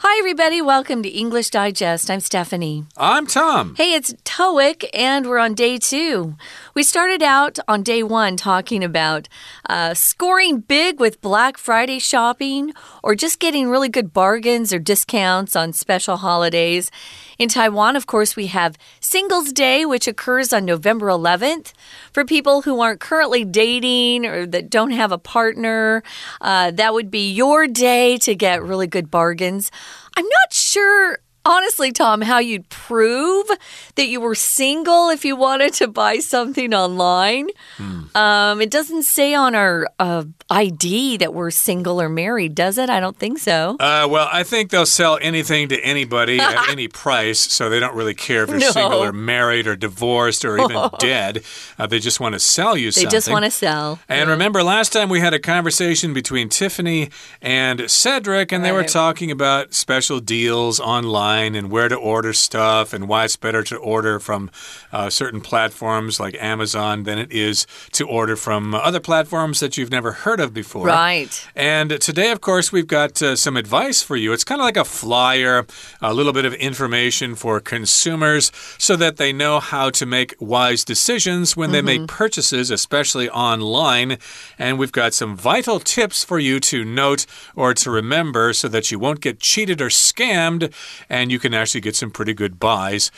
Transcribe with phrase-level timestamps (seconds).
[0.00, 0.60] Hi, everybody.
[0.60, 2.10] Welcome to English Digest.
[2.10, 2.84] I'm Stephanie.
[2.98, 3.74] I'm Tom.
[3.78, 6.36] Hey, it's TOEIC, and we're on day two.
[6.74, 9.26] We started out on day one talking about
[9.70, 15.56] uh, scoring big with Black Friday shopping or just getting really good bargains or discounts
[15.56, 16.90] on special holidays.
[17.38, 21.72] In Taiwan, of course, we have Singles Day, which occurs on November 11th.
[22.12, 26.02] For people who aren't currently dating or that don't have a partner,
[26.40, 29.70] uh, that would be your day to get really good bargains.
[30.16, 33.46] I'm not sure honestly, Tom, how you'd prove
[33.94, 37.48] that you were single if you wanted to buy something online.
[37.76, 38.16] Hmm.
[38.16, 42.90] Um, it doesn't say on our uh, ID that we're single or married, does it?
[42.90, 43.76] I don't think so.
[43.78, 47.94] Uh, well, I think they'll sell anything to anybody at any price, so they don't
[47.94, 48.70] really care if you're no.
[48.70, 51.44] single or married or divorced or even dead.
[51.78, 53.08] Uh, they just want to sell you they something.
[53.08, 54.00] They just want to sell.
[54.08, 54.32] And yeah.
[54.32, 57.10] remember, last time we had a conversation between Tiffany
[57.40, 58.68] and Cedric, and right.
[58.68, 63.24] they were talking about special deals online online and where to order stuff and why
[63.24, 64.50] it's better to order from
[64.92, 69.90] uh, certain platforms like Amazon than it is to order from other platforms that you've
[69.90, 70.86] never heard of before.
[70.86, 71.48] Right.
[71.54, 74.32] And today, of course, we've got uh, some advice for you.
[74.32, 75.66] It's kind of like a flyer,
[76.00, 80.84] a little bit of information for consumers so that they know how to make wise
[80.84, 81.86] decisions when they mm -hmm.
[81.86, 82.16] make mm-hmm.
[82.16, 84.18] purchases, especially online.
[84.58, 88.90] And we've got some vital tips for you to note or to remember so that
[88.90, 90.72] you won't get cheated or scammed
[91.08, 93.10] and and you can actually get some pretty good buys.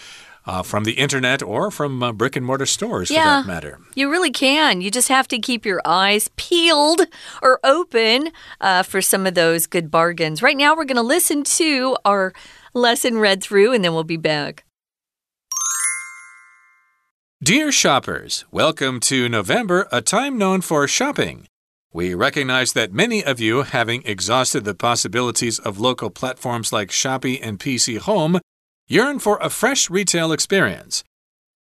[0.46, 3.80] Uh, from the internet or from uh, brick and mortar stores yeah, for that matter.
[3.94, 4.80] You really can.
[4.80, 7.02] You just have to keep your eyes peeled
[7.42, 10.42] or open uh, for some of those good bargains.
[10.42, 12.32] Right now, we're going to listen to our
[12.72, 14.64] lesson read through and then we'll be back.
[17.42, 21.46] Dear shoppers, welcome to November, a time known for shopping.
[21.92, 27.40] We recognize that many of you, having exhausted the possibilities of local platforms like Shopee
[27.42, 28.40] and PC Home,
[28.88, 31.02] yearn for a fresh retail experience.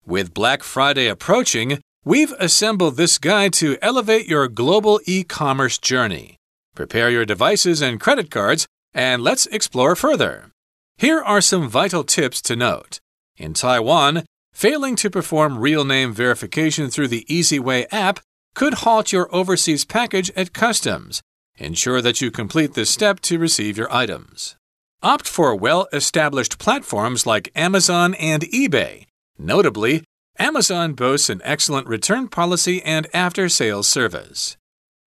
[0.05, 6.37] With Black Friday approaching, we've assembled this guide to elevate your global e commerce journey.
[6.75, 10.51] Prepare your devices and credit cards, and let's explore further.
[10.99, 12.99] Here are some vital tips to note.
[13.37, 18.19] In Taiwan, failing to perform real name verification through the EasyWay app
[18.57, 21.21] could halt your overseas package at customs.
[21.59, 24.57] Ensure that you complete this step to receive your items.
[25.03, 29.05] Opt for well established platforms like Amazon and eBay.
[29.39, 30.05] Notably,
[30.39, 34.57] Amazon boasts an excellent return policy and after sales service.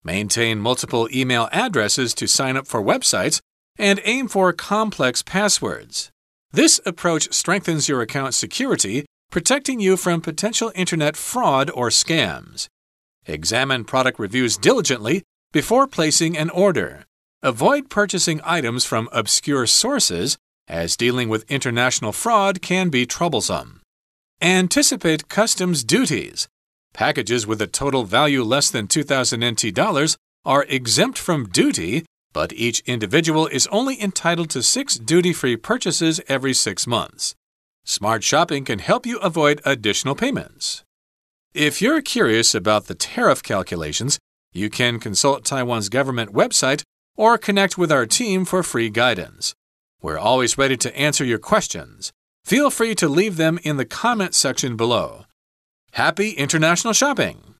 [0.03, 3.39] Maintain multiple email addresses to sign up for websites
[3.77, 6.11] and aim for complex passwords.
[6.51, 12.67] This approach strengthens your account security, protecting you from potential internet fraud or scams.
[13.27, 17.03] Examine product reviews diligently before placing an order.
[17.43, 23.81] Avoid purchasing items from obscure sources, as dealing with international fraud can be troublesome.
[24.41, 26.47] Anticipate customs duties.
[26.93, 32.53] Packages with a total value less than 2,000 NT dollars are exempt from duty, but
[32.53, 37.35] each individual is only entitled to six duty free purchases every six months.
[37.83, 40.83] Smart shopping can help you avoid additional payments.
[41.57, 44.19] If you're curious about the tariff calculations,
[44.53, 46.83] you can consult Taiwan's government website
[47.15, 49.55] or connect with our team for free guidance.
[49.99, 52.11] We're always ready to answer your questions.
[52.45, 55.25] Feel free to leave them in the comment section below.
[55.93, 57.55] Happy international shopping!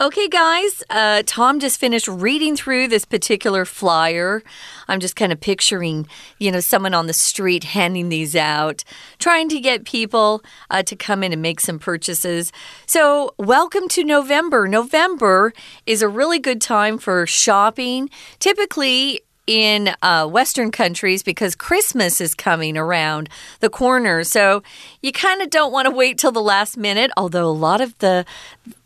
[0.00, 4.44] Okay, guys, uh, Tom just finished reading through this particular flyer.
[4.86, 6.06] I'm just kind of picturing,
[6.38, 8.84] you know, someone on the street handing these out,
[9.18, 12.52] trying to get people uh, to come in and make some purchases.
[12.86, 14.68] So, welcome to November.
[14.68, 15.52] November
[15.84, 18.08] is a really good time for shopping.
[18.38, 24.22] Typically, in uh, Western countries because Christmas is coming around the corner.
[24.22, 24.62] So
[25.00, 27.96] you kind of don't want to wait till the last minute, although a lot of
[27.98, 28.26] the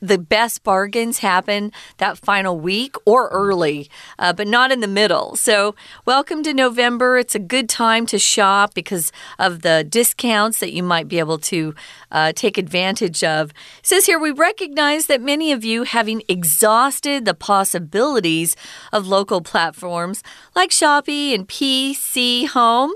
[0.01, 5.37] the best bargains happen that final week or early, uh, but not in the middle.
[5.37, 5.75] So,
[6.05, 7.19] welcome to November.
[7.19, 11.39] It's a good time to shop because of the discounts that you might be able
[11.39, 11.75] to
[12.11, 13.51] uh, take advantage of.
[13.51, 18.57] It says here, we recognize that many of you, having exhausted the possibilities
[18.93, 20.23] of local platforms
[20.55, 22.93] like Shopee and PC Home,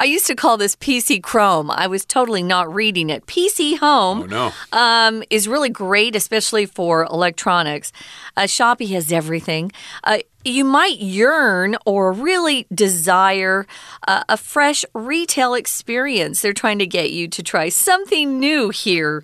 [0.00, 1.70] I used to call this PC Chrome.
[1.70, 3.26] I was totally not reading it.
[3.26, 4.52] PC Home oh, no.
[4.72, 7.92] um, is really great, especially for electronics.
[8.34, 9.70] Uh, Shopee has everything.
[10.02, 13.66] Uh, you might yearn or really desire
[14.08, 16.40] uh, a fresh retail experience.
[16.40, 19.22] They're trying to get you to try something new here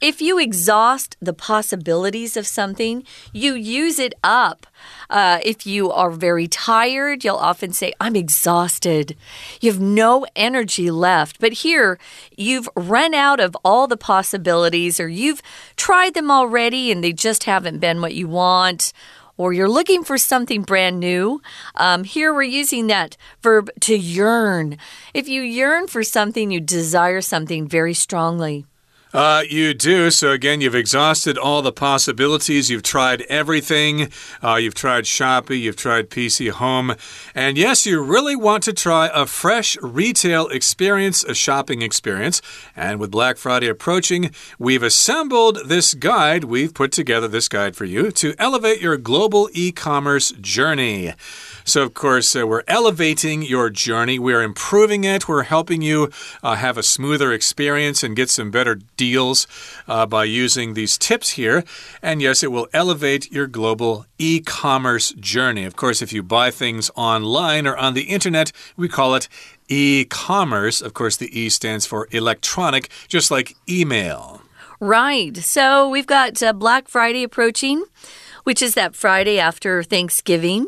[0.00, 4.66] if you exhaust the possibilities of something, you use it up.
[5.08, 9.16] Uh, if you are very tired, you'll often say, I'm exhausted.
[9.60, 11.38] You have no energy left.
[11.38, 11.98] But here,
[12.36, 15.42] you've run out of all the possibilities, or you've
[15.76, 18.92] tried them already and they just haven't been what you want
[19.36, 21.40] or you're looking for something brand new.
[21.74, 24.76] Um, here we're using that verb to yearn.
[25.14, 28.66] If you yearn for something, you desire something very strongly.
[29.12, 30.10] Uh, you do.
[30.10, 32.70] So, again, you've exhausted all the possibilities.
[32.70, 34.10] You've tried everything.
[34.42, 36.94] Uh, you've tried Shopee, you've tried PC Home.
[37.34, 42.40] And yes, you really want to try a fresh retail experience, a shopping experience.
[42.76, 46.44] And with Black Friday approaching, we've assembled this guide.
[46.44, 51.14] We've put together this guide for you to elevate your global e commerce journey.
[51.70, 54.18] So, of course, uh, we're elevating your journey.
[54.18, 55.28] We're improving it.
[55.28, 56.10] We're helping you
[56.42, 59.46] uh, have a smoother experience and get some better deals
[59.86, 61.62] uh, by using these tips here.
[62.02, 65.64] And yes, it will elevate your global e commerce journey.
[65.64, 69.28] Of course, if you buy things online or on the internet, we call it
[69.68, 70.80] e commerce.
[70.80, 74.42] Of course, the E stands for electronic, just like email.
[74.80, 75.36] Right.
[75.36, 77.84] So we've got uh, Black Friday approaching,
[78.42, 80.66] which is that Friday after Thanksgiving.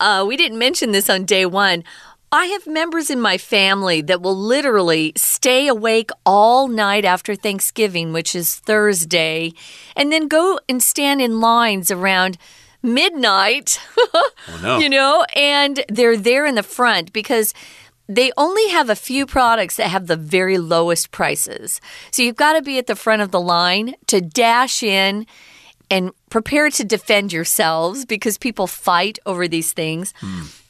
[0.00, 1.84] Uh, we didn't mention this on day one.
[2.32, 8.12] I have members in my family that will literally stay awake all night after Thanksgiving,
[8.12, 9.52] which is Thursday,
[9.94, 12.36] and then go and stand in lines around
[12.82, 13.80] midnight.
[14.14, 14.78] oh, no.
[14.78, 17.54] You know, and they're there in the front because
[18.08, 21.80] they only have a few products that have the very lowest prices.
[22.10, 25.26] So you've got to be at the front of the line to dash in
[25.90, 30.12] and prepare to defend yourselves because people fight over these things.
[30.20, 30.62] Mm.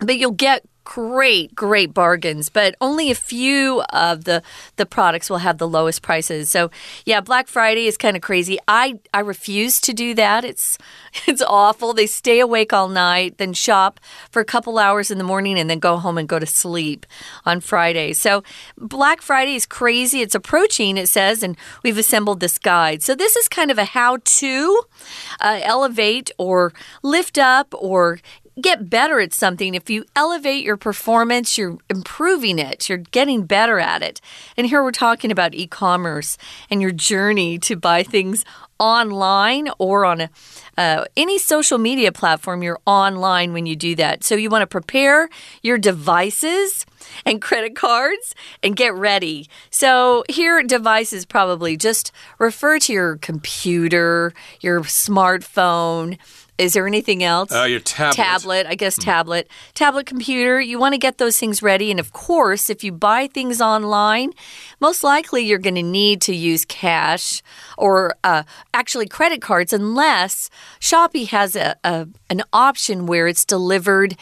[0.00, 4.42] But you'll get great, great bargains, but only a few of the
[4.76, 6.48] the products will have the lowest prices.
[6.48, 6.70] So,
[7.04, 8.58] yeah, Black Friday is kind of crazy.
[8.68, 10.44] I I refuse to do that.
[10.44, 10.78] It's
[11.26, 11.92] it's awful.
[11.92, 14.00] They stay awake all night, then shop
[14.30, 17.04] for a couple hours in the morning and then go home and go to sleep
[17.44, 18.12] on Friday.
[18.12, 18.44] So,
[18.78, 20.22] Black Friday is crazy.
[20.22, 23.02] It's approaching, it says, and we've assembled this guide.
[23.02, 24.82] So, this is kind of a how-to
[25.40, 26.72] uh, elevate or
[27.02, 28.20] lift up or
[28.60, 33.78] get better at something, if you elevate your performance, you're improving it, you're getting better
[33.78, 34.20] at it.
[34.56, 36.38] And here we're talking about e commerce
[36.70, 38.44] and your journey to buy things
[38.78, 40.30] online or on a,
[40.76, 44.22] uh, any social media platform, you're online when you do that.
[44.24, 45.28] So you want to prepare
[45.62, 46.84] your devices
[47.24, 49.48] and credit cards and get ready.
[49.70, 56.18] So here, devices probably just refer to your computer, your smartphone
[56.58, 57.52] is there anything else?
[57.52, 58.16] Uh, your tablet.
[58.16, 59.04] Tablet, I guess mm.
[59.04, 59.48] tablet.
[59.74, 60.60] Tablet computer.
[60.60, 61.90] You want to get those things ready.
[61.90, 64.32] And of course, if you buy things online,
[64.80, 67.42] most likely you're going to need to use cash
[67.76, 70.48] or uh, actually credit cards, unless
[70.80, 74.16] Shopee has a, a an option where it's delivered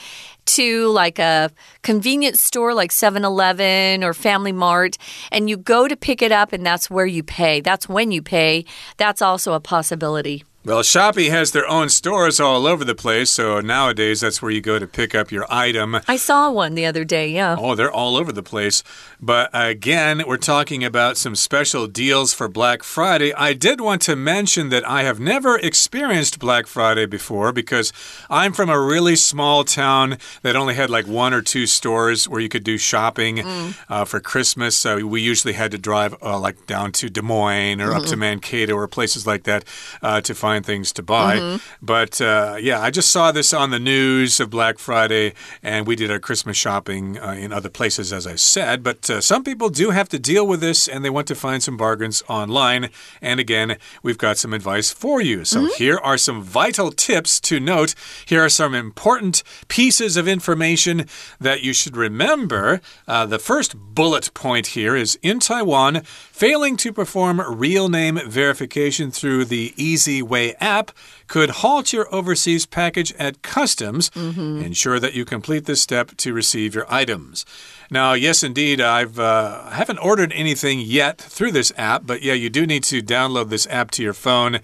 [0.47, 1.51] to like a
[1.83, 4.99] convenience store like 7-Eleven or Family Mart
[5.33, 7.61] and you go to pick it up and that's where you pay.
[7.61, 8.67] That's when you pay.
[8.99, 10.45] That's also a possibility.
[10.67, 14.63] Well, Shopee has their own stores all over the place, so nowadays that's where you
[14.63, 15.99] go to pick up your item.
[16.09, 17.55] I saw one the other day, yeah.
[17.59, 18.83] Oh, they're all over the place.
[19.21, 23.35] But again, we're talking about some special deals for Black Friday.
[23.35, 27.93] I did want to mention that I have never experienced Black Friday before because
[28.31, 32.41] I'm from a really small town that only had like one or two stores where
[32.41, 33.77] you could do shopping mm.
[33.91, 34.79] uh, for Christmas.
[34.79, 38.05] So we usually had to drive uh, like down to Des Moines or mm up
[38.07, 39.65] to Mankato or places like that
[40.03, 41.37] uh, to find find things to buy.
[41.37, 41.61] Mm -hmm.
[41.81, 45.33] But uh, yeah, I just saw this on the news of Black Friday,
[45.63, 48.83] and we did our Christmas shopping uh, in other places, as I said.
[48.83, 51.63] But uh, some people do have to deal with this, and they want to find
[51.63, 52.89] some bargains online.
[53.21, 55.45] And again, we've got some advice for you.
[55.45, 55.85] So mm -hmm.
[55.85, 57.95] here are some vital tips to note.
[58.27, 61.07] Here are some important pieces of information
[61.43, 62.81] that you should remember.
[63.09, 69.11] Uh, the first bullet point here is in Taiwan, failing to perform real name verification
[69.11, 70.91] through the Easy Way app
[71.27, 74.11] could halt your overseas package at customs.
[74.15, 74.65] Mm -hmm.
[74.65, 77.45] Ensure that you complete this step to receive your items.
[77.91, 82.51] Now, yes, indeed, I've uh, haven't ordered anything yet through this app, but yeah, you
[82.51, 84.61] do need to download this app to your phone,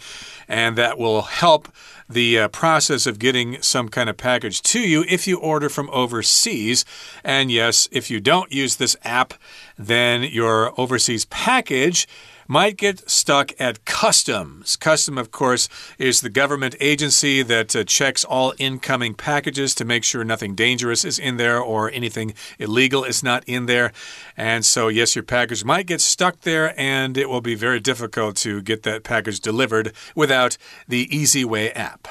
[0.49, 1.69] and that will help
[2.11, 5.89] the uh, process of getting some kind of package to you if you order from
[5.91, 6.85] overseas.
[7.23, 9.35] And yes, if you don't use this app,
[9.79, 12.09] then your overseas package
[12.51, 14.75] might get stuck at customs.
[14.75, 20.03] Custom, of course, is the government agency that uh, checks all incoming packages to make
[20.03, 23.93] sure nothing dangerous is in there or anything illegal is not in there.
[24.37, 28.35] And so, yes, your package might get stuck there, and it will be very difficult
[28.39, 32.09] to get that package delivered without the Easy Way app.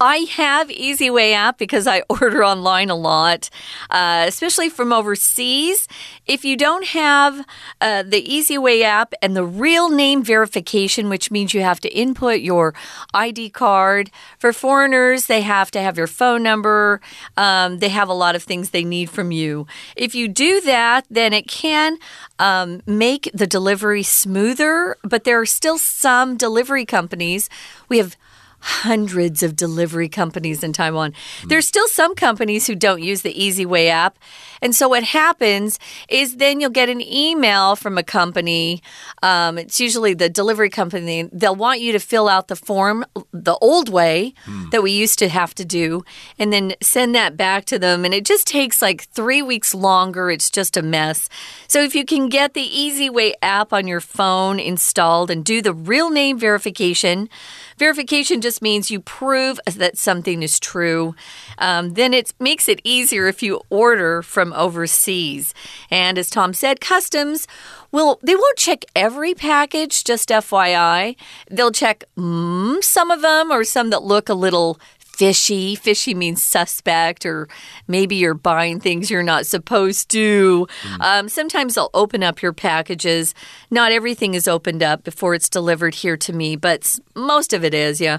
[0.00, 3.50] I have Easy Way app because I order online a lot,
[3.90, 5.88] uh, especially from overseas.
[6.26, 7.46] If you don't have
[7.80, 11.94] uh, the Easy Way app and the real name verification, which means you have to
[11.94, 12.74] input your
[13.14, 17.00] ID card, for foreigners, they have to have your phone number.
[17.36, 19.66] Um, they have a lot of things they need from you.
[19.96, 21.98] If you do that, then it can
[22.38, 27.48] um, make the delivery smoother, but there are still some delivery companies.
[27.88, 28.16] We have
[28.58, 31.12] hundreds of delivery companies in Taiwan.
[31.12, 31.48] Mm.
[31.48, 34.18] There's still some companies who don't use the Easy Way app.
[34.62, 38.82] And so what happens is then you'll get an email from a company.
[39.22, 41.28] Um, it's usually the delivery company.
[41.32, 44.70] They'll want you to fill out the form the old way mm.
[44.70, 46.04] that we used to have to do
[46.38, 48.04] and then send that back to them.
[48.04, 50.30] And it just takes like three weeks longer.
[50.30, 51.28] It's just a mess.
[51.68, 55.60] So if you can get the Easy Way app on your phone installed and do
[55.60, 57.28] the real name verification,
[57.78, 61.14] Verification just means you prove that something is true.
[61.58, 65.52] Um, then it makes it easier if you order from overseas.
[65.90, 67.46] And as Tom said, customs
[67.92, 71.16] will they won't check every package, just FYI.
[71.50, 74.78] They'll check mm, some of them or some that look a little
[75.16, 75.74] fishy.
[75.74, 77.48] Fishy means suspect, or
[77.88, 80.68] maybe you're buying things you're not supposed to.
[80.82, 81.00] Mm.
[81.00, 83.34] Um, sometimes they'll open up your packages.
[83.70, 87.72] Not everything is opened up before it's delivered here to me, but most of it
[87.72, 88.18] is, yeah.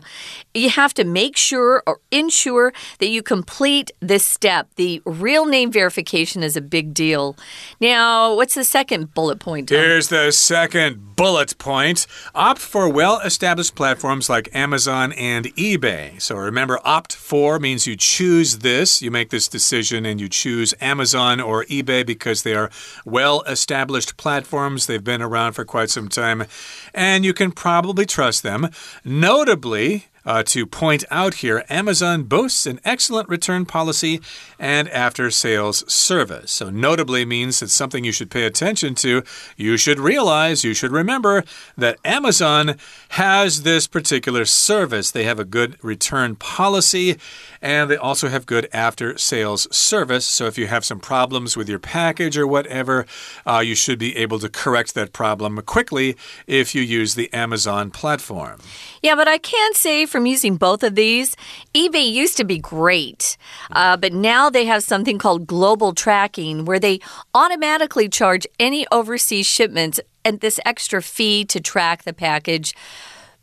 [0.56, 4.68] You have to make sure or ensure that you complete this step.
[4.76, 7.38] The real name verification is a big deal.
[7.80, 9.70] Now, what's the second bullet point?
[9.70, 9.78] Tom?
[9.78, 16.20] Here's the second bullet point opt for well established platforms like Amazon and eBay.
[16.22, 20.74] So remember, opt for means you choose this, you make this decision, and you choose
[20.80, 22.72] Amazon or eBay because they are
[23.06, 24.86] well established platforms.
[24.86, 26.46] They've been around for quite some time,
[26.94, 28.70] and you can probably trust them.
[29.04, 34.20] Notably, uh, to point out here, Amazon boasts an excellent return policy
[34.60, 36.52] and after sales service.
[36.52, 39.24] So, notably means it's something you should pay attention to.
[39.56, 41.46] You should realize, you should remember
[41.78, 42.76] that Amazon
[43.12, 45.12] has this particular service.
[45.12, 47.18] They have a good return policy
[47.62, 50.26] and they also have good after sales service.
[50.26, 53.06] So, if you have some problems with your package or whatever,
[53.46, 56.18] uh, you should be able to correct that problem quickly
[56.48, 58.60] if you use the Amazon platform.
[59.02, 61.36] Yeah, but I can say from using both of these,
[61.76, 63.38] eBay used to be great,
[63.74, 67.00] uh, but now they have something called global tracking where they
[67.36, 72.74] automatically charge any overseas shipments and this extra fee to track the package.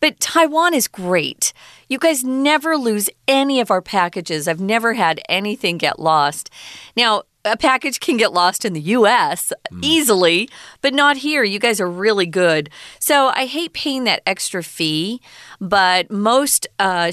[0.00, 1.52] But Taiwan is great.
[1.88, 4.48] You guys never lose any of our packages.
[4.48, 6.50] I've never had anything get lost.
[6.96, 9.78] Now, a package can get lost in the US mm.
[9.82, 10.48] easily,
[10.80, 11.44] but not here.
[11.44, 12.70] You guys are really good.
[12.98, 15.20] So I hate paying that extra fee,
[15.60, 17.12] but most uh,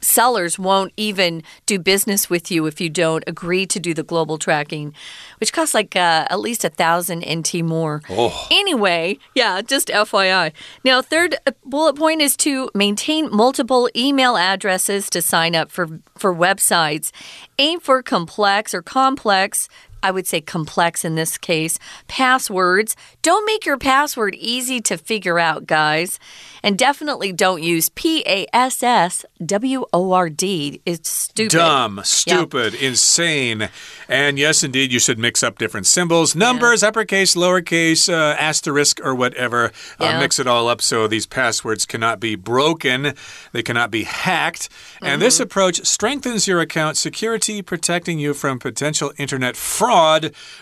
[0.00, 4.38] sellers won't even do business with you if you don't agree to do the global
[4.38, 4.94] tracking,
[5.40, 8.02] which costs like uh, at least a thousand NT more.
[8.10, 8.48] Oh.
[8.50, 10.52] Anyway, yeah, just FYI.
[10.84, 15.88] Now, third uh, bullet point is to maintain multiple email addresses to sign up for
[16.16, 17.10] for websites.
[17.58, 19.68] Aim for complex or complex
[20.02, 21.78] I would say complex in this case,
[22.08, 22.96] passwords.
[23.22, 26.18] Don't make your password easy to figure out, guys.
[26.62, 30.80] And definitely don't use P A S S W O R D.
[30.86, 31.52] It's stupid.
[31.52, 33.68] Dumb, stupid, insane.
[34.08, 36.88] And yes, indeed, you should mix up different symbols, numbers, yeah.
[36.88, 39.66] uppercase, lowercase, uh, asterisk, or whatever.
[39.66, 39.70] Uh,
[40.04, 40.16] yeah.
[40.16, 43.14] Uh, mix it all up so these passwords cannot be broken,
[43.52, 44.68] they cannot be hacked.
[44.68, 45.12] Mm -hmm.
[45.12, 45.42] And this mm-hmm.
[45.42, 49.91] approach strengthens your account security, protecting you from potential internet fraud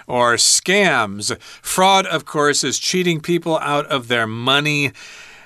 [0.06, 1.40] or scams.
[1.40, 4.92] Fraud, of course, is cheating people out of their money.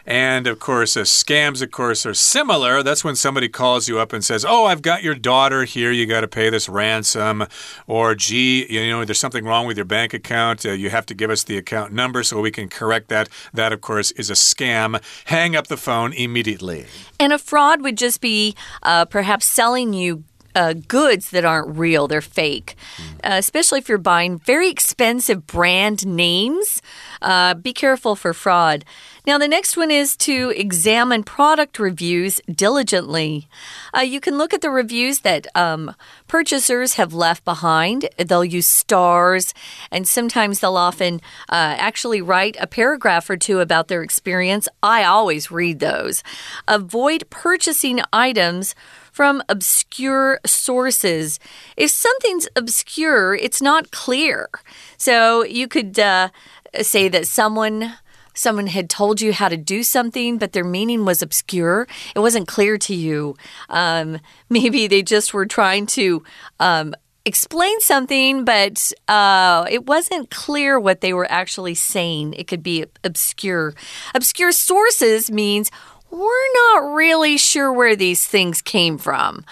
[0.06, 2.82] And of course, uh, scams, of course, are similar.
[2.82, 5.90] That's when somebody calls you up and says, Oh, I've got your daughter here.
[5.90, 7.46] You got to pay this ransom.
[7.86, 10.66] Or, gee, you know, there's something wrong with your bank account.
[10.66, 13.28] Uh, you have to give us the account number so we can correct that.
[13.54, 15.02] That, of course, is a scam.
[15.26, 16.86] Hang up the phone immediately.
[17.18, 22.08] And a fraud would just be uh, perhaps selling you uh, goods that aren't real,
[22.08, 22.76] they're fake.
[23.22, 26.82] Uh, especially if you're buying very expensive brand names,
[27.22, 28.84] uh, be careful for fraud.
[29.26, 33.48] Now, the next one is to examine product reviews diligently.
[33.96, 35.94] Uh, you can look at the reviews that um,
[36.28, 38.06] purchasers have left behind.
[38.18, 39.54] They'll use stars,
[39.90, 44.68] and sometimes they'll often uh, actually write a paragraph or two about their experience.
[44.82, 46.22] I always read those.
[46.68, 48.74] Avoid purchasing items
[49.14, 51.38] from obscure sources.
[51.76, 54.48] If something's obscure, it's not clear.
[54.96, 56.30] So you could uh,
[56.82, 57.94] say that someone
[58.36, 61.86] someone had told you how to do something, but their meaning was obscure.
[62.16, 63.36] It wasn't clear to you.
[63.68, 64.18] Um,
[64.50, 66.24] maybe they just were trying to.
[66.58, 66.94] Um,
[67.26, 72.34] explain something, but uh, it wasn't clear what they were actually saying.
[72.34, 73.72] It could be obscure.
[74.14, 75.70] Obscure sources means
[76.14, 79.44] we're not really sure where these things came from.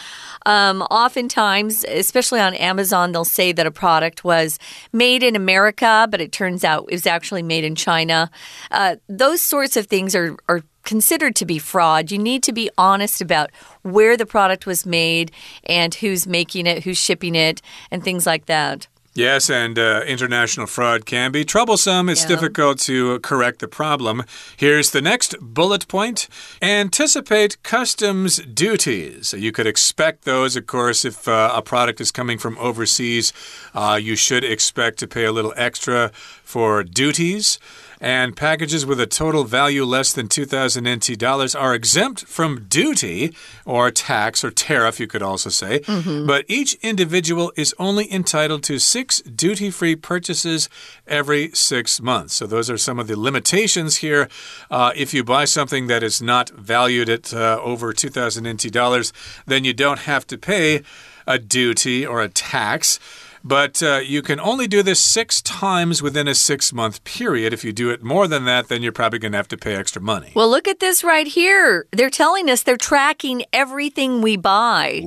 [0.47, 4.59] Um, oftentimes, especially on Amazon, they'll say that a product was
[4.93, 8.31] made in America, but it turns out it was actually made in China.
[8.71, 12.11] Uh, those sorts of things are, are considered to be fraud.
[12.11, 13.51] You need to be honest about
[13.83, 15.33] where the product was made
[15.65, 18.87] and who's making it, who's shipping it, and things like that.
[19.15, 22.09] Yes, and uh, international fraud can be troublesome.
[22.09, 22.29] It's yeah.
[22.29, 24.25] difficult to correct the problem.
[24.57, 26.29] Here's the next bullet point
[26.63, 29.35] anticipate customs duties.
[29.35, 33.35] You could expect those, of course, if uh, a product is coming from overseas,
[33.75, 36.11] uh, you should expect to pay a little extra
[36.43, 37.59] for duties
[38.03, 43.33] and packages with a total value less than 2,000 NT dollars are exempt from duty
[43.65, 45.79] or tax or tariff, you could also say.
[45.87, 46.27] Mm -hmm.
[46.27, 50.69] But each individual is only entitled to six duty free purchases
[51.07, 52.35] every six months.
[52.35, 54.29] So, those are some of the limitations here.
[54.69, 59.13] Uh, if you buy something that is not valued at uh, over 2,000 NT dollars,
[59.47, 60.83] then you don't have to pay
[61.27, 62.99] a duty or a tax.
[63.45, 67.53] But uh, you can only do this six times within a six month period.
[67.53, 69.75] If you do it more than that, then you're probably going to have to pay
[69.75, 70.33] extra money.
[70.35, 71.87] Well, look at this right here.
[71.91, 75.03] They're telling us they're tracking everything we buy.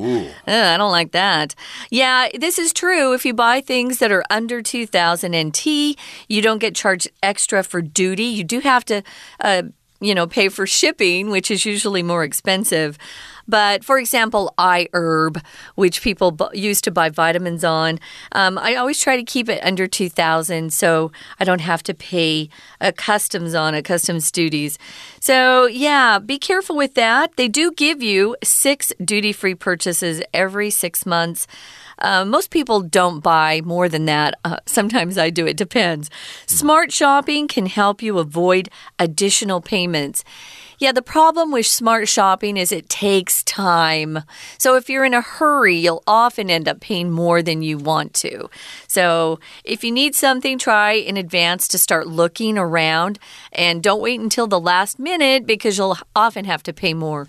[0.48, 1.56] Uh, I don't like that.
[1.90, 3.14] Yeah, this is true.
[3.14, 5.66] If you buy things that are under 2000 NT,
[6.28, 8.26] you don't get charged extra for duty.
[8.26, 9.04] You do have to.
[9.40, 9.64] Uh,
[10.02, 12.98] you know, pay for shipping, which is usually more expensive.
[13.48, 15.44] But for example, iHerb,
[15.76, 18.00] which people use to buy vitamins on,
[18.32, 22.50] um, I always try to keep it under 2000 so I don't have to pay
[22.82, 24.78] a customs on it, customs duties.
[25.20, 27.36] So, yeah, be careful with that.
[27.36, 31.48] They do give you six duty free purchases every six months.
[32.00, 34.36] Uh, most people don't buy more than that.
[34.44, 36.10] Uh, sometimes I do, it depends.
[36.46, 40.24] Smart shopping can help you avoid additional payments.
[40.78, 44.20] Yeah, the problem with smart shopping is it takes time.
[44.58, 48.14] So if you're in a hurry, you'll often end up paying more than you want
[48.16, 48.50] to.
[48.88, 53.20] So if you need something, try in advance to start looking around
[53.54, 57.28] and don't wait until the last minute because you'll often have to pay more.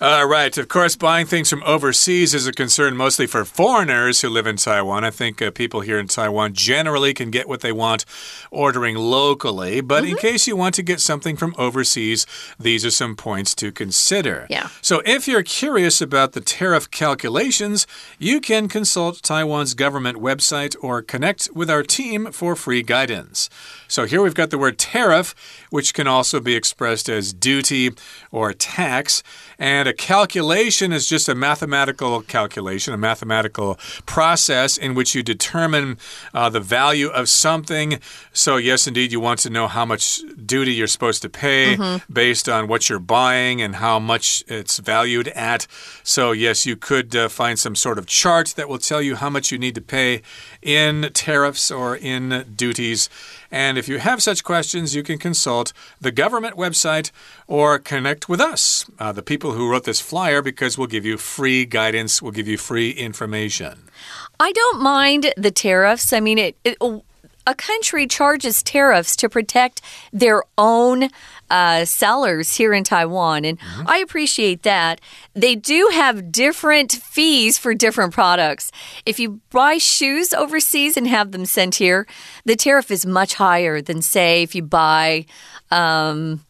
[0.00, 0.56] Uh, right.
[0.56, 4.56] Of course, buying things from overseas is a concern mostly for foreigners who live in
[4.56, 5.02] Taiwan.
[5.02, 8.04] I think uh, people here in Taiwan generally can get what they want
[8.52, 9.80] ordering locally.
[9.80, 10.10] But mm -hmm.
[10.10, 10.28] in mm-hmm.
[10.28, 12.26] case you want to get something from overseas,
[12.60, 14.46] these are some points to consider.
[14.48, 14.68] Yeah.
[14.80, 17.86] So if you're curious about the tariff calculations,
[18.18, 23.48] you can consult Taiwan's government website or connect with our team for free guidance.
[23.88, 25.34] So here we've got the word tariff,
[25.70, 27.90] which can also be expressed as duty
[28.30, 29.22] or tax.
[29.58, 35.98] And a calculation is just a mathematical calculation, a mathematical process in which you determine
[36.32, 37.98] uh, the value of something.
[38.32, 41.82] So, yes, indeed, you want to know how much duty you're supposed to pay mm
[41.82, 42.02] -hmm.
[42.08, 45.66] based on what you're buying and how much it's valued at.
[46.02, 49.30] So, yes, you could uh, find some sort of chart that will tell you how
[49.30, 50.22] much you need to pay
[50.62, 53.10] in tariffs or in duties.
[53.50, 57.10] And if you have such questions, you can consult the government website
[57.46, 61.16] or connect with us, uh, the people who wrote this flyer, because we'll give you
[61.16, 63.88] free guidance, we'll give you free information.
[64.38, 66.12] I don't mind the tariffs.
[66.12, 66.76] I mean, it, it
[67.46, 69.80] a country charges tariffs to protect
[70.12, 71.08] their own
[71.48, 73.96] uh, sellers here in Taiwan, and mm -hmm.
[73.96, 75.00] I appreciate that.
[75.34, 78.70] They do have different fees for different products.
[79.04, 82.04] If you buy shoes overseas and have them sent here,
[82.44, 85.24] the tariff is much higher than, say, if you buy.
[85.70, 86.40] Um,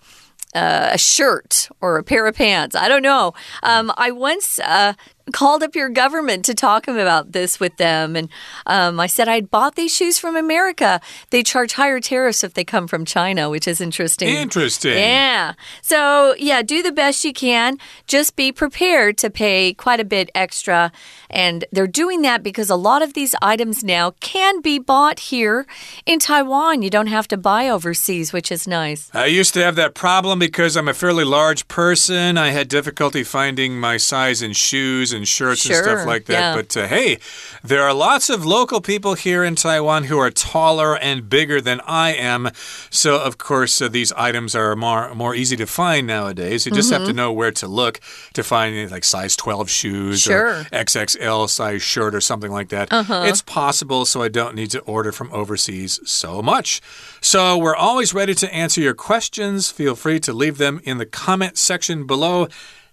[0.54, 2.74] uh, a shirt or a pair of pants.
[2.74, 3.34] I don't know.
[3.62, 4.94] Um, I once uh,
[5.33, 8.17] called up your government to talk about this with them.
[8.17, 8.29] And
[8.67, 11.01] um, I said I'd bought these shoes from America.
[11.31, 14.29] They charge higher tariffs if they come from China, which is interesting.
[14.29, 14.97] Interesting.
[14.97, 15.55] Yeah.
[15.83, 17.79] So, yeah, do the best you can.
[18.07, 20.93] Just be prepared to pay quite a bit extra.
[21.31, 25.67] And they're doing that because a lot of these items now can be bought here
[26.07, 26.83] in Taiwan.
[26.83, 29.11] You don't have to buy overseas, which is nice.
[29.14, 32.38] I used to have that problem because I'm a fairly large person.
[32.38, 36.33] I had difficulty finding my size in shoes and shirts Sure, and stuff like that.
[36.33, 36.54] yeah.
[36.57, 37.18] But uh, hey,
[37.62, 41.81] there are lots of local people here in Taiwan who are taller and bigger than
[41.87, 42.50] I am.
[42.90, 46.64] So, of course, uh, these items are more, more easy to find nowadays.
[46.66, 48.00] You just have to know where to look
[48.35, 50.61] to find like size 12 shoes Sure.
[50.61, 52.92] or XXL size shirt or something like that.
[52.92, 53.24] Uh-huh.
[53.26, 56.81] It's possible, so I don't need to order from overseas so much.
[57.20, 59.70] So we're always ready to answer your questions.
[59.70, 62.46] Feel free to leave them in the comment section below.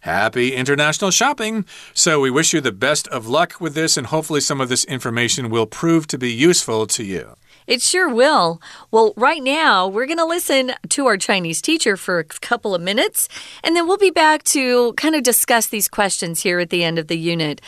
[0.06, 1.66] Happy international shopping!
[1.96, 4.86] So, we wish you the best of luck with this, and hopefully, some of this
[4.86, 7.34] information will prove to be useful to you.
[7.66, 8.62] It sure will.
[8.92, 12.84] Well, right now, we're going to listen to our Chinese teacher for a couple of
[12.84, 13.28] minutes,
[13.64, 17.00] and then we'll be back to kind of discuss these questions here at the end
[17.00, 17.60] of the unit.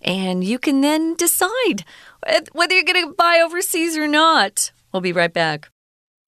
[0.00, 1.84] And you can then decide
[2.26, 4.72] uh, whether you're going to buy overseas or not.
[4.92, 5.71] We'll be right back.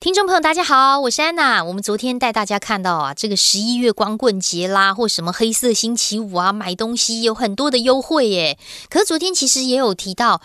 [0.05, 1.65] 听众朋友，大家好，我是安娜。
[1.65, 8.59] 我们昨天带大家看到啊，这个十一月光棍节啦，或什么黑色星期五啊，买东西有很多的优惠耶。
[8.91, 10.43] 可是昨天其实也有提到，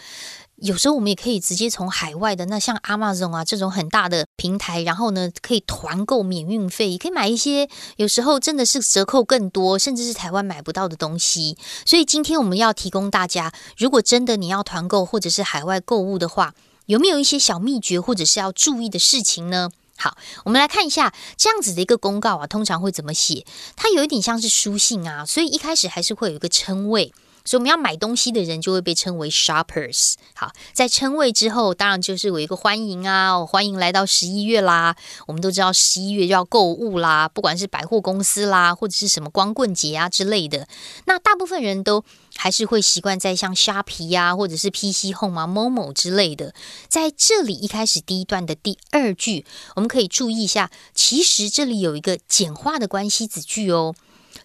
[0.55, 7.67] 有时候我们也可以直接从海外的那像 Amazon 啊这种很大的平台，然后呢可以团购免运费，也可以买一些
[7.97, 11.57] 有时候真的是折扣更多，甚至是台湾买不到的东西。
[11.85, 16.53] 所以今天我们要提供大家，如果真的你要团购或者是海外购物的话，
[16.89, 19.69] 有没有一些小秘诀或者是要注意的事情呢？
[19.95, 23.45] 好，我们来看一下这样子的一个公告啊，通常会怎么写？
[23.75, 27.13] 它有一点像是书信啊，所以一开始还是会有一个称谓。
[27.45, 30.13] 所以我们要买东西的人就会被称为 shoppers。
[30.33, 34.95] 好，在称谓之后，当然就是有一个欢迎啊，哦欢迎来到十一月啦。
[35.27, 40.67] 我们都知道十一月就要购物啦，不管是百货公司啦，或者是什么光棍节啊之类的。
[41.05, 42.03] 那大部分人都
[42.35, 46.53] 还是会习惯在像虾皮呀，或者是 PC Home 啊、Momo 之类的。
[46.87, 53.95] 在这里一开始第一段的第二句，我们可以注意一下，其实这里有一个简化的关系子句哦。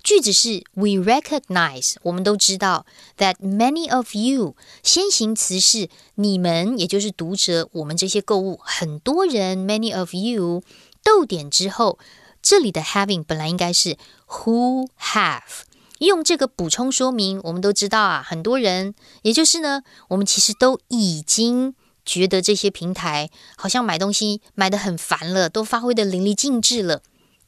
[0.04, 2.84] 句子是 We recognize，我们都知道
[3.16, 10.62] that many of you，先行词是你们，也就是读者，我们这些购物很多人，many of you，
[11.02, 11.98] 逗点之后，
[12.42, 13.96] 这里的 having 本来应该是
[14.28, 15.62] who have。
[16.00, 27.00] 用这个补充说明，我们都知道啊，很多人，也就是呢，我们其实都已经觉得这些平台好像买东西买的很烦了，都发挥的淋漓尽致了。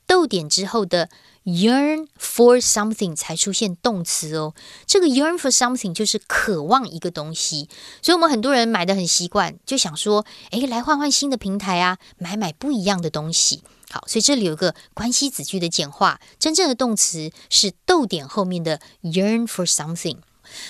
[0.07, 1.11] 逗点之后的
[1.47, 4.53] yearn for something 才出现动词哦。
[4.85, 7.69] 这个 yearn for something 就是渴望一个东西，
[8.03, 13.63] 所以我们很多人买的很习惯，就想说，诶，来换换新的平台啊，买买不一样的东西。
[13.89, 20.19] 好，所以这里有个关系子句的简化，真正的动词是逗点后面的 yearn for something。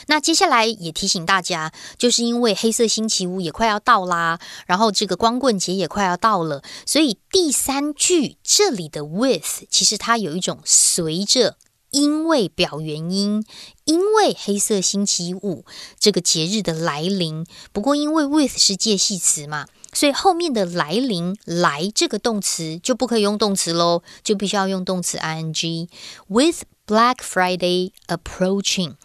[0.06, 11.56] 那接下来也提醒大家，就是因为黑色星期五也快要到啦，然后这个光棍节也快要到了，所以第三句这里的 with 其实它有一种随着。
[11.92, 13.46] 因为表原因，
[13.84, 15.64] 因为黑色星期五
[15.98, 25.88] 这个节日的来临，不过因为 with 是介系词嘛，所以后面的来临来这个动词就不可以用动词喽，就必须要用动词 ing。
[26.26, 28.96] With Black Friday approaching。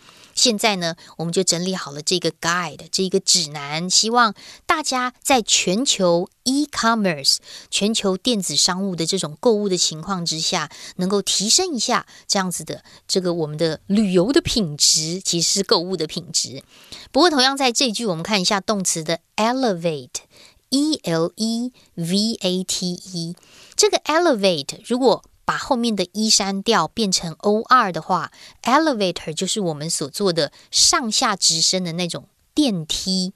[0.41, 4.34] 现在呢，我们就整理好了这个 guide 这一个指南，希望
[4.65, 7.38] 大家在全球 e-commerce
[7.69, 16.63] 全球电子商务的这种购物的情况之下，能够提升一下这样子的这个我们的旅游的品质，其实是购物的品质。
[17.12, 23.36] 不过，同样在这句，我们看一下动词的 elevate，e l e v a t e，
[23.75, 28.32] 这个 elevate 如果把后面的一删掉，变成 o r 的话
[28.63, 33.34] ，elevator 就是我们所做的上下直升的那种电梯。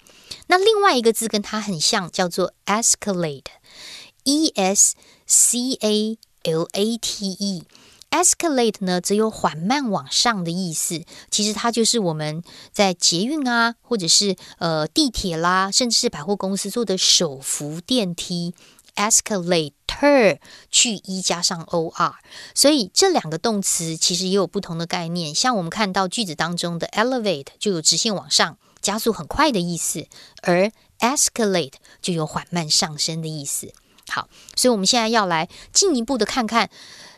[0.48, 7.64] 那另外一个字跟它很像，叫做 escalate，e s c a l a t e。
[8.12, 11.04] escalate 呢，则有缓慢往上的意思。
[11.30, 12.42] 其实它就是我们
[12.72, 18.54] 在捷运啊，或者是呃地铁啦，甚至是百货公司做的手扶电梯。
[18.96, 22.16] Escalator 去 e 加上 o r，
[22.54, 25.34] 所以这两个动词其实也有不同的概念。
[25.34, 30.08] 像我们看到句子当中的 elevate 就有直线往上、加速很快的意思，
[30.42, 33.74] 而 escalate 就有缓慢上升的意思。
[34.08, 36.70] 好，所以我们现在要来进一步的看看，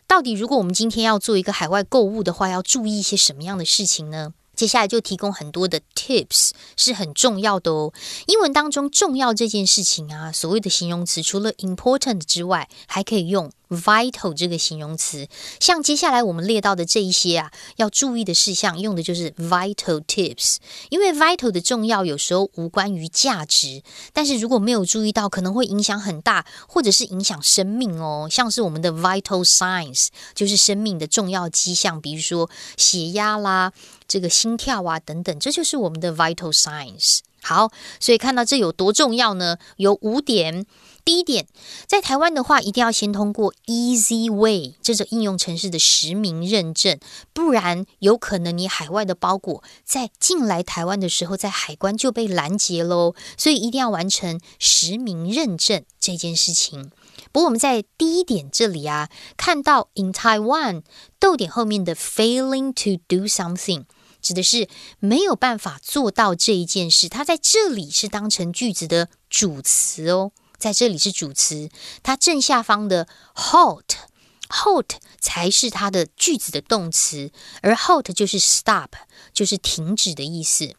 [0.08, 4.34] 到底如果我们今天要做一个海外购物的话，要注意一些什么样的事情呢？
[4.58, 7.94] 接下来就提供很多的 tips，是很重要的哦。
[8.26, 15.28] 英文当中重要这件事情啊，所谓的形容词除了 important 之外，还可以用 vital 这个形容词。
[15.60, 20.58] 像接下来我们列到的这一些啊，要注意的事项，用的就是 vital tips。
[20.90, 28.28] 因为 vital 的重要有时候无关于价值，但是如果没有注意到，可能会影响很大，或者是影响生命哦。
[28.30, 33.74] 像是我们的 vital signs，就是生命的重要迹象，比如说血压啦。
[34.08, 37.20] 这个心跳啊，等等，这就是我们的 vital signs。
[37.42, 39.58] 好，所以看到这有多重要呢？
[39.76, 40.66] 有五点。
[41.08, 41.48] 第一点，
[41.86, 47.00] 在台湾的话，一定要先通过 Easy Way 这种应用程式的实名认证，
[47.32, 53.16] 不然有可能你海外的包裹在进来台湾的时候，在海关就被拦截喽。
[53.38, 56.92] 所以一定要完成实名认证这件事情。
[57.32, 60.84] 不过我们在第一点这里啊，看到 In Taiwan
[61.22, 63.86] 逗点后面的 Failing to do something。
[64.22, 64.68] 指的是
[65.00, 71.70] 没有办法做到这一件事，它在这里是当成句子的主词哦，在这里是主词，
[72.04, 74.90] 它正下方的 halt，halt
[75.20, 78.90] 才是它的句子的动词，而 halt 就是 stop，
[79.34, 80.76] 就是停止的意思。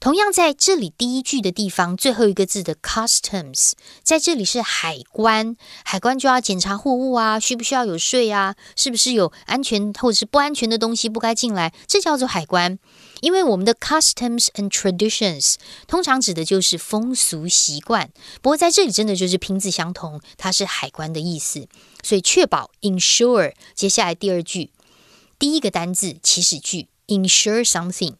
[0.00, 12.78] 同样在这里第一句的地方，最后一个字的 customs，在这里是海关，海关就要检查货物啊，需不需要有税啊，是不是有安全或者是不安全的东西不该进来，这叫做海关。
[13.20, 15.54] 因为我们的 customs and traditions
[15.86, 18.10] 通常指的就是风俗习惯，
[18.42, 21.66] 不过在这里真的就是拼字相同，它是海关的意思，
[22.02, 24.70] 所以确保 ensure 接下来第二句
[25.38, 28.14] 第一个单字祈使句 ensure something。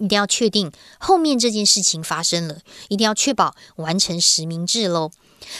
[0.00, 2.58] 一定要确定后面这件事情发生了，
[2.88, 5.12] 一定要确保完成实名制喽。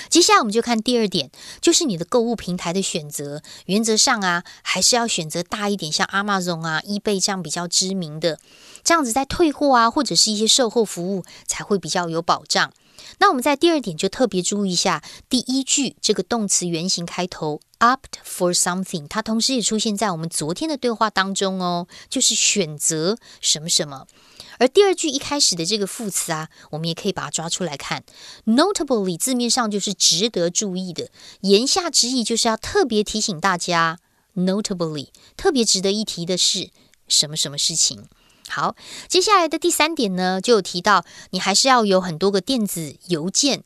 [0.09, 3.43] 接下来我们就看第二点，就是你的购物平台的选择。
[3.67, 8.39] 原则上啊，还是要选择大一点，像 Amazon 啊、eBay 这样比较知名的，
[8.83, 12.73] 这样子在退货啊或者是一些售后服务才会比较有保障。
[13.19, 24.07] 那我们在第二点就特别注意一下，第一句这个动词原形开头 opt for something，它同时也出现在我们昨天的对话当中哦，就是选择什么什么。
[24.59, 28.05] 而第二句一开始的这个副词啊，我们也可以把它抓出来看。
[28.45, 33.99] Notably 字面上就是值得注意的，言下之意就是要特别提醒大家。
[34.37, 36.71] Notably 特别值得一提的是
[37.09, 38.05] 什么什么事情？
[38.49, 38.77] 好，
[39.09, 43.65] 接下来的第三点呢，就有提到你还是要有很多个电子邮件。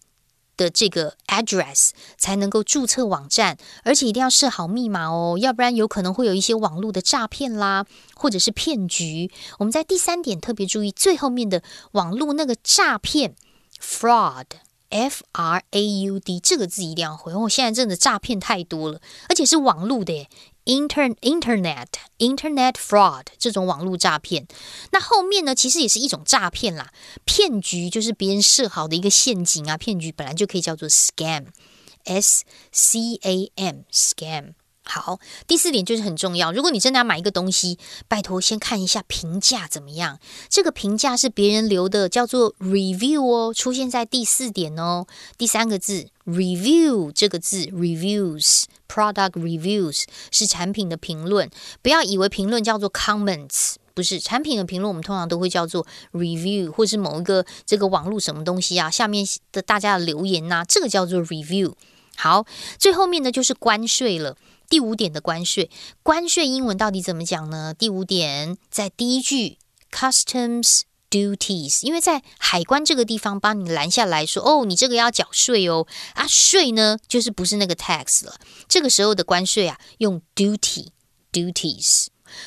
[0.56, 9.30] 的这个 address 才能够注册网站，而且一定要设好密码哦，要不然有可能会有一些网络的诈骗啦，或者是骗局。
[9.58, 11.62] 我们在第三点特别注意最后面的
[11.92, 13.34] 网络那个诈骗
[13.80, 17.34] fraud，f r a u d 这个字一定要会。
[17.34, 20.28] 我现在真的诈骗太多了，而且是网络的。
[20.64, 24.46] Inter Internet Internet fraud 这种网络诈骗，
[24.92, 26.92] 那后面呢，其实也是一种诈骗啦。
[27.24, 34.54] 骗局就是别人设好的一个陷阱啊，骗局本来就可以叫做 scam，S C A M scam。
[34.86, 36.52] 好，第四点就是很重要。
[36.52, 40.20] 如果你真的要买一个东西，拜托先看一下评价怎么样。
[40.50, 45.06] 这个评价是别人留的，叫做 review 哦，出现在第四点哦。
[45.38, 51.50] 第三个字 review 这个字 reviews product reviews 是产品的评论。
[51.82, 61.74] 不要以为评论叫做 comments，不是产品的评论，我们通常都会叫做 review，或是某一个这个网络什么东西啊，下面的大家的留言呐，这个叫做 review。
[62.16, 62.46] 好，
[62.78, 64.36] 最后面呢就是关税了。
[64.68, 65.70] 第五点的关税，
[66.02, 67.74] 关税英文到底怎么讲呢？
[67.74, 69.58] 第五点在第一句
[69.92, 70.82] ，customs
[71.14, 78.34] duties，因为在海关这个地方帮你拦下来说，哦，你这个要缴税哦，啊，税呢就是不是那个 tax 了，
[78.68, 80.88] 这个时候的关税啊用 duty
[81.32, 82.06] duties。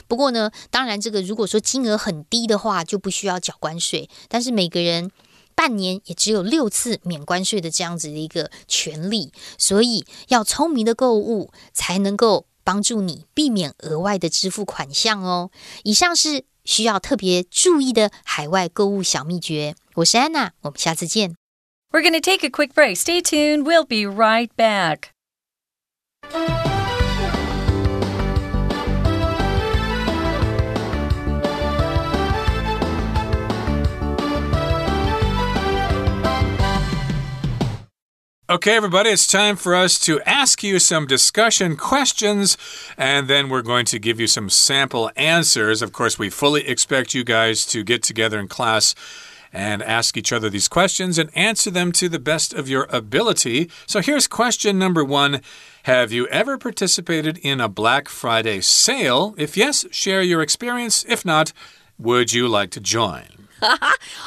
[0.10, 5.12] 不过呢，当然这个如果说金额很低的话，就不需要缴关税，但是每个人。
[5.56, 15.50] 半年也只有六次免关税的这样子的一个权利，所以要聪明的购物才能够帮助你避免额外的支付款项哦。
[15.82, 19.74] 以上是需要特别注意的海外购物小秘诀。
[19.96, 21.36] 我是安娜，我们下次见。
[21.90, 22.98] We're going to take a quick break.
[22.98, 23.64] Stay tuned.
[23.64, 25.12] We'll be right back.
[38.50, 42.58] Okay, everybody, it's time for us to ask you some discussion questions,
[42.98, 45.82] and then we're going to give you some sample answers.
[45.82, 48.96] Of course, we fully expect you guys to get together in class
[49.52, 53.70] and ask each other these questions and answer them to the best of your ability.
[53.86, 55.42] So here's question number one
[55.84, 59.36] Have you ever participated in a Black Friday sale?
[59.38, 61.04] If yes, share your experience.
[61.10, 61.52] If not,
[62.00, 63.50] Would you like to join?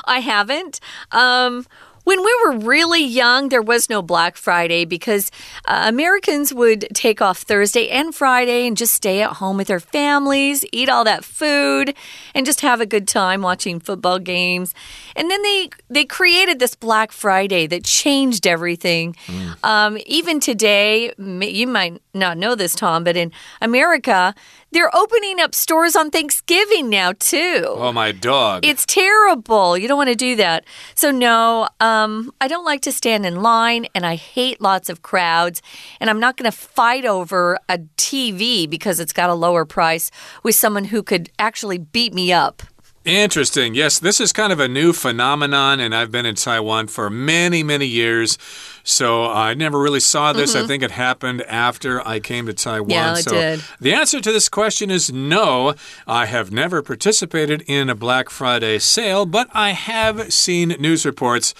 [0.04, 0.78] I haven't.
[1.10, 1.64] Um,
[2.10, 5.30] when we were really young, there was no Black Friday because
[5.66, 9.78] uh, Americans would take off Thursday and Friday and just stay at home with their
[9.78, 11.94] families, eat all that food,
[12.34, 14.74] and just have a good time watching football games.
[15.14, 19.14] And then they they created this Black Friday that changed everything.
[19.26, 19.64] Mm.
[19.64, 24.34] Um, even today, you might not know this, Tom, but in America,
[24.72, 27.64] they're opening up stores on Thanksgiving now, too.
[27.66, 28.64] Oh, my dog.
[28.64, 29.76] It's terrible.
[29.76, 30.64] You don't want to do that.
[30.94, 31.99] So, no, um,
[32.40, 35.62] I don't like to stand in line, and I hate lots of crowds.
[36.00, 40.10] And I'm not going to fight over a TV because it's got a lower price
[40.42, 42.62] with someone who could actually beat me up.
[43.04, 43.74] Interesting.
[43.74, 47.62] Yes, this is kind of a new phenomenon, and I've been in Taiwan for many,
[47.62, 48.36] many years.
[48.84, 50.50] So I never really saw this.
[50.50, 50.56] Mm -hmm.
[50.56, 50.68] I mm-hmm.
[50.68, 52.90] think it happened after I came to Taiwan.
[52.90, 53.64] Yeah, it so did.
[53.80, 55.74] the answer to this question is no.
[56.06, 61.54] I have never participated in a Black Friday sale, but I have seen news reports.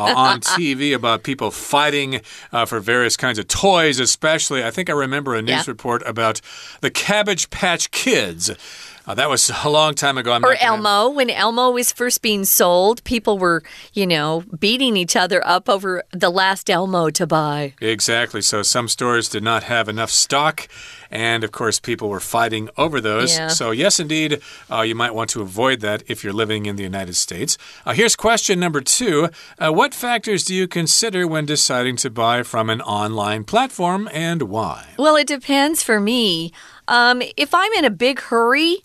[0.00, 2.20] Uh, on TV about people fighting
[2.52, 4.64] uh, for various kinds of toys, especially.
[4.64, 5.70] I think I remember a news yeah.
[5.70, 6.40] report about
[6.80, 8.50] the Cabbage Patch Kids.
[9.06, 10.32] Uh, that was a long time ago.
[10.32, 11.10] I'm or Elmo.
[11.10, 16.04] When Elmo was first being sold, people were, you know, beating each other up over
[16.12, 17.74] the last Elmo to buy.
[17.80, 18.42] Exactly.
[18.42, 20.68] So some stores did not have enough stock.
[21.10, 23.36] And of course, people were fighting over those.
[23.36, 23.48] Yeah.
[23.48, 26.84] So, yes, indeed, uh, you might want to avoid that if you're living in the
[26.84, 27.58] United States.
[27.84, 32.42] Uh, here's question number two uh, What factors do you consider when deciding to buy
[32.44, 34.94] from an online platform and why?
[34.98, 36.52] Well, it depends for me.
[36.90, 38.78] Um, if I'm in a big hurry,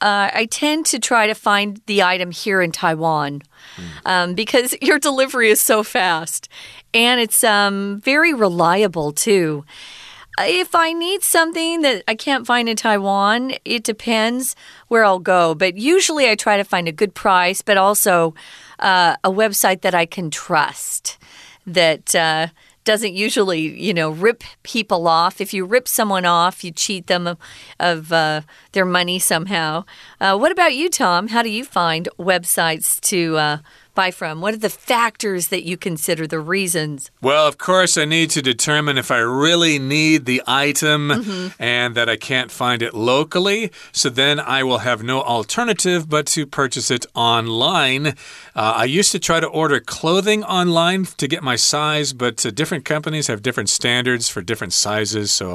[0.00, 3.42] uh, I tend to try to find the item here in Taiwan
[3.76, 3.84] mm.
[4.04, 6.48] um, because your delivery is so fast
[6.94, 9.64] and it's um, very reliable too.
[10.40, 14.54] If I need something that I can't find in Taiwan, it depends
[14.86, 15.56] where I'll go.
[15.56, 18.34] But usually I try to find a good price, but also
[18.78, 21.18] uh, a website that I can trust
[21.66, 22.14] that.
[22.14, 22.48] Uh,
[22.88, 25.42] doesn't usually, you know, rip people off.
[25.42, 27.36] If you rip someone off, you cheat them of,
[27.78, 28.40] of uh,
[28.72, 29.84] their money somehow.
[30.18, 31.28] Uh, what about you, Tom?
[31.28, 33.58] How do you find websites to uh,
[33.98, 34.40] buy from?
[34.40, 37.10] What are the factors that you consider the reasons?
[37.20, 41.52] Well, of course, I need to determine if I really need the item mm -hmm.
[41.58, 43.70] and that I can't find it locally.
[43.92, 48.06] So then I will have no alternative but to purchase it online.
[48.54, 52.50] Uh, I used to try to order clothing online to get my size, but uh,
[52.54, 55.36] different companies have different standards for different sizes.
[55.36, 55.46] So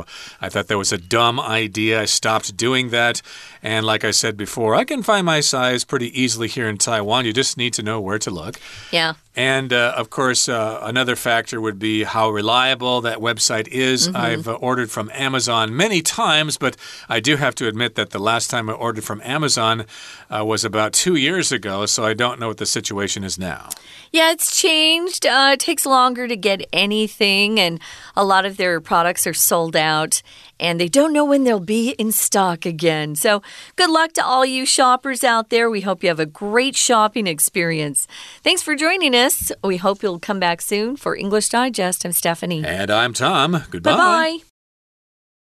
[0.42, 2.04] I thought that was a dumb idea.
[2.04, 3.22] I stopped doing that.
[3.62, 7.26] And like I said before, I can find my size pretty easily here in Taiwan.
[7.26, 8.60] You just need to know where to look.
[8.92, 9.14] Yeah.
[9.36, 14.08] And uh, of course, uh, another factor would be how reliable that website is.
[14.08, 14.26] Mm -hmm.
[14.26, 16.76] I've uh, ordered from Amazon many times, but
[17.10, 19.86] I do have to admit that the last time I ordered from Amazon
[20.30, 23.70] uh, was about two years ago, so I don't know what the situation is now.
[24.12, 25.26] Yeah, it's changed.
[25.26, 27.80] Uh, it takes longer to get anything, and
[28.16, 30.22] a lot of their products are sold out
[30.64, 33.16] and they don't know when they'll be in stock again.
[33.16, 33.42] So,
[33.76, 35.70] good luck to all you shoppers out there.
[35.70, 38.08] We hope you have a great shopping experience.
[38.44, 39.52] Thanks for joining us.
[39.64, 42.06] We hope you'll come back soon for English Digest.
[42.06, 42.64] I'm Stephanie.
[42.66, 43.64] And I'm Tom.
[43.72, 43.92] Goodbye.
[43.92, 44.53] Bye bye.